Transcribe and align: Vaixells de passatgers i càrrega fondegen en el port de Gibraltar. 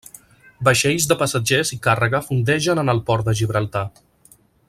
Vaixells 0.67 1.05
de 1.11 1.17
passatgers 1.19 1.73
i 1.77 1.79
càrrega 1.87 2.23
fondegen 2.31 2.83
en 2.85 2.91
el 2.95 3.03
port 3.11 3.29
de 3.29 3.39
Gibraltar. 3.43 3.87